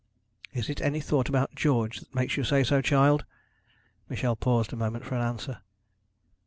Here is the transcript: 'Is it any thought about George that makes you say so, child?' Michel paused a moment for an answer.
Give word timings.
'Is 0.51 0.67
it 0.67 0.81
any 0.81 0.99
thought 0.99 1.29
about 1.29 1.53
George 1.53 1.99
that 1.99 2.15
makes 2.15 2.35
you 2.35 2.43
say 2.43 2.63
so, 2.63 2.81
child?' 2.81 3.23
Michel 4.09 4.35
paused 4.35 4.73
a 4.73 4.75
moment 4.75 5.05
for 5.05 5.13
an 5.13 5.21
answer. 5.21 5.59